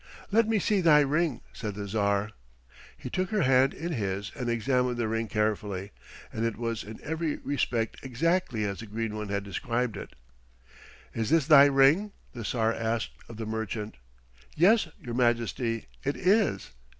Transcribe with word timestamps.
"Let 0.31 0.47
me 0.47 0.57
see 0.57 0.81
thy 0.81 1.01
ring," 1.01 1.41
said 1.53 1.75
the 1.75 1.85
Tsar. 1.87 2.31
He 2.97 3.07
took 3.07 3.29
her 3.29 3.43
hand 3.43 3.71
in 3.75 3.91
his 3.91 4.31
and 4.35 4.49
examined 4.49 4.97
the 4.97 5.07
ring 5.07 5.27
carefully, 5.27 5.91
and 6.33 6.43
it 6.43 6.57
was 6.57 6.83
in 6.83 6.99
every 7.03 7.35
respect 7.37 7.97
exactly 8.01 8.63
as 8.63 8.79
the 8.79 8.87
Green 8.87 9.15
One 9.15 9.29
had 9.29 9.43
described 9.43 9.95
it. 9.97 10.15
"Is 11.13 11.29
this 11.29 11.45
thy 11.45 11.65
ring?" 11.65 12.13
the 12.33 12.43
Tsar 12.43 12.73
asked 12.73 13.11
of 13.29 13.37
the 13.37 13.45
merchant. 13.45 13.97
"Yes, 14.55 14.87
your 14.99 15.13
majesty, 15.13 15.85
it 16.03 16.17
is." 16.17 16.71